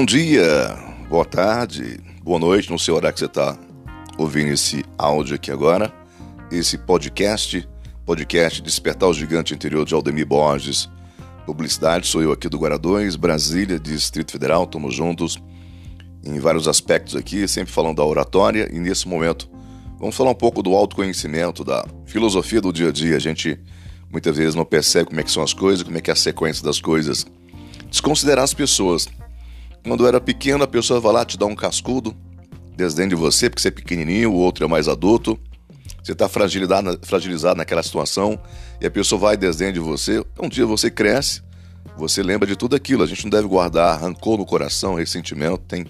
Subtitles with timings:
[0.00, 0.78] Bom dia,
[1.10, 3.54] boa tarde, boa noite, não sei a hora que você está
[4.16, 5.92] ouvindo esse áudio aqui agora,
[6.50, 7.68] esse podcast,
[8.06, 10.88] podcast Despertar o Gigante Interior de Aldemir Borges.
[11.44, 15.36] Publicidade, sou eu aqui do Guaradões, Brasília, Distrito Federal, estamos juntos
[16.24, 19.50] em vários aspectos aqui, sempre falando da oratória e nesse momento
[19.98, 23.16] vamos falar um pouco do autoconhecimento, da filosofia do dia a dia.
[23.16, 23.60] A gente
[24.10, 26.16] muitas vezes não percebe como é que são as coisas, como é que é a
[26.16, 27.26] sequência das coisas.
[27.90, 29.06] Desconsiderar as pessoas.
[29.84, 32.14] Quando era pequeno, a pessoa vai lá te dar um cascudo,
[32.76, 35.38] desdém de você, porque você é pequenininho, o outro é mais adulto.
[36.02, 38.40] Você está fragilizado, naquela situação
[38.80, 40.24] e a pessoa vai desdém de você.
[40.40, 41.42] Um dia você cresce,
[41.96, 43.02] você lembra de tudo aquilo.
[43.02, 45.86] A gente não deve guardar rancor no coração, ressentimento, tem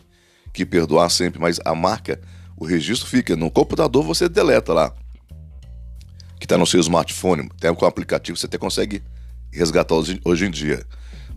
[0.53, 2.20] que perdoar sempre, mas a marca,
[2.57, 3.37] o registro fica.
[3.37, 4.93] No computador você deleta lá,
[6.39, 9.03] que está no seu smartphone, tem com aplicativo, você até consegue
[9.53, 10.84] resgatar hoje em dia.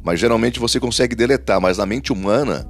[0.03, 2.67] Mas geralmente você consegue deletar, mas na mente humana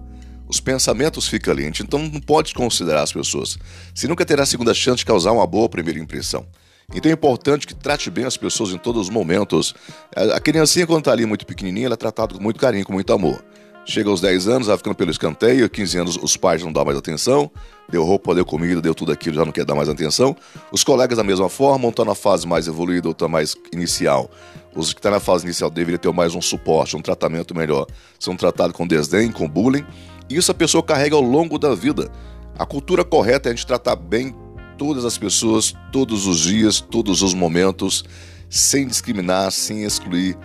[0.47, 1.65] os pensamentos ficam ali.
[1.65, 3.57] Então não pode considerar as pessoas.
[3.93, 6.45] Você nunca terá a segunda chance de causar uma boa primeira impressão.
[6.93, 9.73] Então é importante que trate bem as pessoas em todos os momentos.
[10.15, 13.11] A criancinha, quando está ali muito pequenininha, ela é tratada com muito carinho, com muito
[13.11, 13.43] amor.
[13.85, 16.97] Chega aos 10 anos, ela ficando pelo escanteio, 15 anos os pais não dão mais
[16.97, 17.51] atenção,
[17.89, 20.35] deu roupa, deu comida, deu tudo aquilo, já não quer dar mais atenção.
[20.71, 24.31] Os colegas da mesma forma, um está na fase mais evoluída, outro tá mais inicial.
[24.75, 27.85] Os que estão tá na fase inicial deveriam ter mais um suporte, um tratamento melhor.
[28.19, 29.85] São tratados com desdém, com bullying.
[30.29, 32.11] E isso a pessoa carrega ao longo da vida.
[32.57, 34.35] A cultura correta é a gente tratar bem
[34.77, 38.03] todas as pessoas, todos os dias, todos os momentos,
[38.49, 40.37] sem discriminar, sem excluir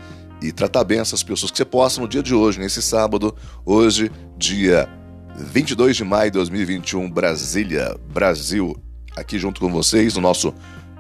[0.42, 3.34] e tratar bem essas pessoas que você possa no dia de hoje, nesse sábado,
[3.64, 4.88] hoje, dia
[5.36, 8.76] 22 de maio de 2021, Brasília, Brasil,
[9.16, 10.54] aqui junto com vocês no nosso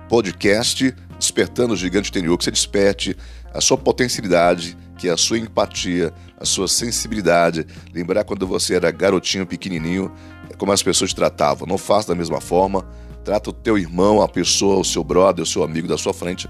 [0.08, 3.16] podcast Despertando o Gigante Interior, que você desperte
[3.52, 7.66] a sua potencialidade, que é a sua empatia, a sua sensibilidade.
[7.92, 10.12] Lembrar quando você era garotinho, pequenininho,
[10.56, 11.66] como as pessoas te tratavam.
[11.66, 12.86] Não faça da mesma forma.
[13.24, 16.48] Trata o teu irmão, a pessoa, o seu brother, o seu amigo da sua frente,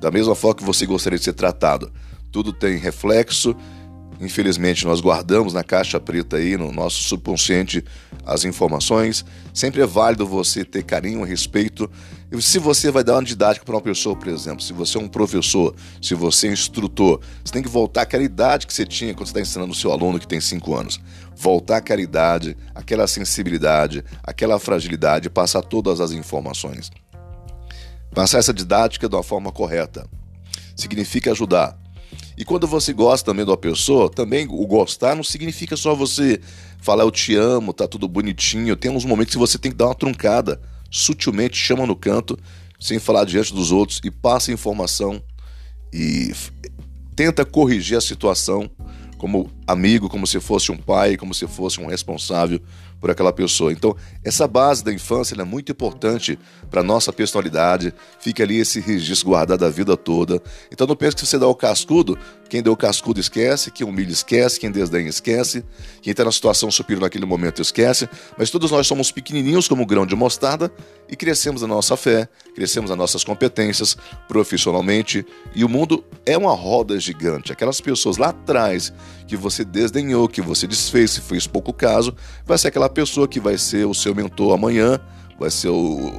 [0.00, 1.90] da mesma forma que você gostaria de ser tratado
[2.30, 3.54] tudo tem reflexo.
[4.20, 7.82] Infelizmente, nós guardamos na caixa preta aí, no nosso subconsciente,
[8.24, 9.24] as informações.
[9.52, 11.90] Sempre é válido você ter carinho, respeito.
[12.38, 15.08] Se você vai dar uma didática para uma pessoa, por exemplo, se você é um
[15.08, 19.12] professor, se você é um instrutor, você tem que voltar àquela idade que você tinha
[19.12, 21.00] quando você está ensinando o seu aluno que tem 5 anos.
[21.34, 26.90] Voltar àquela idade, aquela sensibilidade, aquela fragilidade, passar todas as informações.
[28.14, 30.06] Passar essa didática de uma forma correta.
[30.76, 31.76] Significa ajudar
[32.40, 36.40] e quando você gosta também de uma pessoa, também o gostar não significa só você
[36.80, 38.74] falar eu te amo, tá tudo bonitinho.
[38.76, 40.58] Tem uns momentos que você tem que dar uma truncada,
[40.90, 42.38] sutilmente chama no canto,
[42.78, 45.22] sem falar diante dos outros e passa informação
[45.92, 46.32] e
[47.14, 48.70] tenta corrigir a situação
[49.18, 52.60] como amigo, como se fosse um pai, como se fosse um responsável
[53.00, 53.72] por aquela pessoa.
[53.72, 56.38] Então, essa base da infância é muito importante
[56.70, 57.94] para nossa personalidade.
[58.20, 60.40] Fica ali esse registro guardado a vida toda.
[60.70, 64.12] Então, não pense que você dá o cascudo, quem deu o cascudo esquece, quem humilha
[64.12, 65.64] esquece, quem desdenha esquece,
[66.02, 68.08] quem está na situação superior naquele momento esquece.
[68.36, 70.70] Mas todos nós somos pequenininhos como um grão de mostarda
[71.08, 73.96] e crescemos na nossa fé, crescemos nas nossas competências
[74.28, 75.24] profissionalmente.
[75.54, 77.52] E o mundo é uma roda gigante.
[77.52, 78.92] Aquelas pessoas lá atrás
[79.26, 83.40] que você desdenhou, que você desfez, se fez pouco caso, vai ser aquela pessoa que
[83.40, 85.00] vai ser o seu mentor amanhã,
[85.38, 86.12] vai ser o,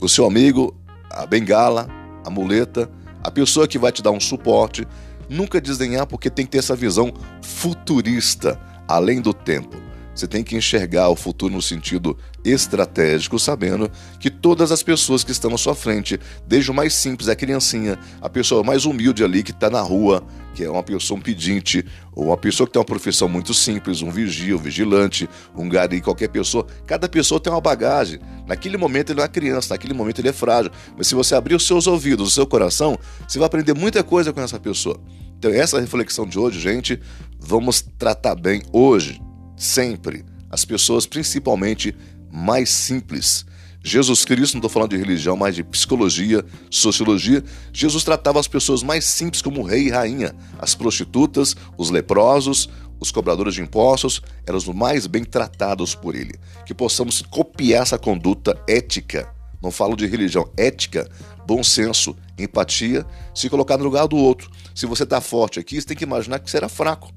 [0.00, 0.74] o seu amigo,
[1.10, 1.88] a bengala,
[2.24, 2.90] a muleta,
[3.22, 4.86] a pessoa que vai te dar um suporte.
[5.28, 7.12] Nunca desdenhar, porque tem que ter essa visão
[7.42, 9.87] futurista, além do tempo.
[10.18, 15.30] Você tem que enxergar o futuro no sentido estratégico, sabendo que todas as pessoas que
[15.30, 19.44] estão à sua frente, desde o mais simples, a criancinha, a pessoa mais humilde ali
[19.44, 22.80] que está na rua, que é uma pessoa um pedinte, ou uma pessoa que tem
[22.80, 27.52] uma profissão muito simples, um vigia, um vigilante, um gari, qualquer pessoa, cada pessoa tem
[27.52, 28.18] uma bagagem.
[28.44, 30.72] Naquele momento ele é criança, naquele momento ele é frágil.
[30.96, 34.32] Mas se você abrir os seus ouvidos, o seu coração, você vai aprender muita coisa
[34.32, 34.98] com essa pessoa.
[35.38, 37.00] Então, essa reflexão de hoje, gente,
[37.38, 39.27] vamos tratar bem hoje
[39.58, 41.94] sempre as pessoas, principalmente
[42.30, 43.44] mais simples.
[43.82, 47.44] Jesus Cristo, não estou falando de religião, mas de psicologia, sociologia.
[47.72, 50.34] Jesus tratava as pessoas mais simples como rei e rainha.
[50.58, 52.68] As prostitutas, os leprosos,
[53.00, 56.34] os cobradores de impostos eram os mais bem tratados por ele.
[56.66, 59.32] Que possamos copiar essa conduta ética.
[59.62, 61.08] Não falo de religião, ética,
[61.46, 64.50] bom senso, empatia, se colocar no lugar do outro.
[64.74, 67.12] Se você está forte aqui, você tem que imaginar que você era fraco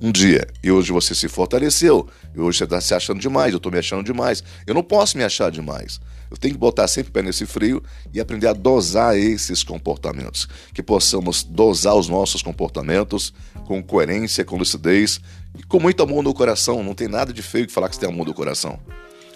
[0.00, 3.56] um dia e hoje você se fortaleceu, e hoje você está se achando demais, eu
[3.56, 4.42] estou me achando demais.
[4.66, 6.00] Eu não posso me achar demais.
[6.30, 7.82] Eu tenho que botar sempre o pé nesse frio
[8.12, 10.48] e aprender a dosar esses comportamentos.
[10.74, 13.32] Que possamos dosar os nossos comportamentos
[13.64, 15.20] com coerência, com lucidez
[15.56, 16.82] e com muito amor no coração.
[16.82, 18.78] Não tem nada de feio que falar que você tem amor no coração.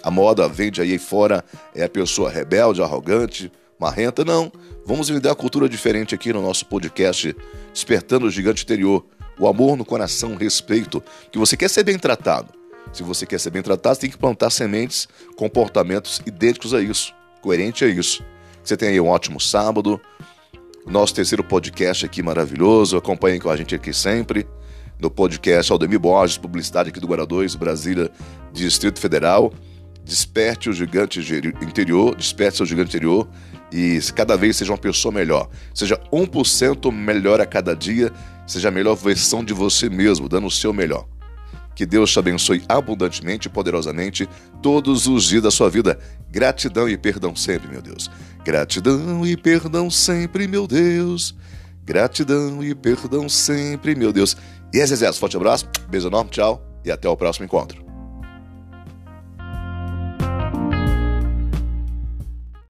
[0.03, 4.25] A moda vende aí fora é a pessoa rebelde, arrogante, marrenta.
[4.25, 4.51] Não.
[4.85, 7.35] Vamos vender uma cultura diferente aqui no nosso podcast
[7.71, 9.05] Despertando o Gigante Interior.
[9.39, 12.61] O amor no coração, o respeito, que você quer ser bem tratado
[12.91, 17.13] se você quer ser bem tratado, você tem que plantar sementes, comportamentos idênticos a isso,
[17.41, 18.23] coerente a isso.
[18.63, 19.99] Você tem aí um ótimo sábado,
[20.85, 22.97] nosso terceiro podcast aqui maravilhoso.
[22.97, 24.45] Acompanhem com a gente aqui sempre
[24.99, 28.11] no podcast Aldemir Borges, publicidade aqui do Guará 2, Brasília,
[28.51, 29.53] Distrito Federal.
[30.03, 31.19] Desperte o gigante
[31.61, 33.27] interior, desperte seu gigante interior
[33.71, 35.47] e cada vez seja uma pessoa melhor.
[35.73, 38.11] Seja 1% melhor a cada dia,
[38.51, 41.07] seja a melhor versão de você mesmo, dando o seu melhor.
[41.73, 44.27] Que Deus te abençoe abundantemente e poderosamente
[44.61, 45.97] todos os dias da sua vida.
[46.29, 48.11] Gratidão e perdão sempre, meu Deus.
[48.43, 51.33] Gratidão e perdão sempre, meu Deus.
[51.83, 54.35] Gratidão e perdão sempre, meu Deus.
[54.73, 57.80] E é Zezé, forte abraço, beijo enorme, tchau e até o próximo encontro.